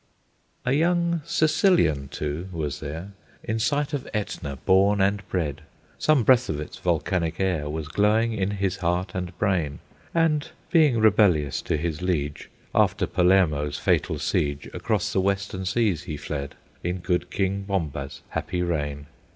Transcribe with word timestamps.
A 0.65 0.73
young 0.73 1.21
Sicilian, 1.25 2.07
too, 2.07 2.49
was 2.51 2.79
there; 2.79 3.11
In 3.43 3.59
sight 3.59 3.93
of 3.93 4.07
Etna 4.15 4.55
born 4.65 4.99
and 4.99 5.21
bred, 5.29 5.61
Some 5.99 6.23
breath 6.23 6.49
of 6.49 6.59
its 6.59 6.79
volcanic 6.79 7.39
air 7.39 7.69
Was 7.69 7.87
glowing 7.87 8.33
in 8.33 8.49
his 8.49 8.77
heart 8.77 9.11
and 9.13 9.37
brain, 9.37 9.77
And, 10.11 10.49
being 10.71 10.97
rebellious 10.97 11.61
to 11.61 11.77
his 11.77 12.01
liege, 12.01 12.49
After 12.73 13.05
Palermo's 13.05 13.77
fatal 13.77 14.17
siege, 14.17 14.67
Across 14.73 15.13
the 15.13 15.21
western 15.21 15.65
seas 15.65 16.01
he 16.05 16.17
fled, 16.17 16.55
In 16.83 16.97
good 16.97 17.29
King 17.29 17.61
Bomba's 17.61 18.23
happy 18.29 18.63
reign. 18.63 19.05